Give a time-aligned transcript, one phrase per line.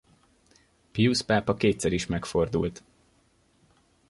[0.91, 2.83] Pius pápa kétszer is megfordult.